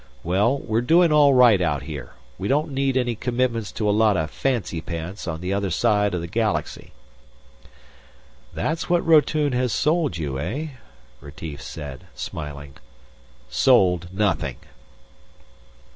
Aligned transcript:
Well, 0.23 0.57
we're 0.57 0.81
doing 0.81 1.11
all 1.11 1.35
right 1.35 1.61
out 1.61 1.83
here. 1.83 2.13
We 2.39 2.47
don't 2.47 2.71
need 2.71 2.97
any 2.97 3.13
commitments 3.13 3.71
to 3.73 3.87
a 3.87 3.91
lot 3.93 4.17
of 4.17 4.31
fancy 4.31 4.81
pants 4.81 5.27
on 5.27 5.41
the 5.41 5.53
other 5.53 5.69
side 5.69 6.15
of 6.15 6.21
the 6.21 6.27
Galaxy." 6.27 6.91
"That's 8.51 8.89
what 8.89 9.05
Rotune 9.05 9.53
has 9.53 9.71
sold 9.71 10.17
you, 10.17 10.39
eh?" 10.39 10.69
Retief 11.19 11.61
said, 11.61 12.05
smiling. 12.15 12.77
"Sold, 13.47 14.07
nothing!" 14.11 14.57